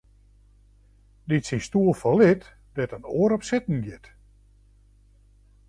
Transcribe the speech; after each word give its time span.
Dy't 1.27 1.47
syn 1.49 1.61
stoel 1.65 1.93
ferlit, 2.01 2.43
dêr't 2.75 2.95
in 2.97 3.07
oar 3.19 3.31
op 3.37 3.43
sitten 3.49 3.79
giet. 3.85 4.05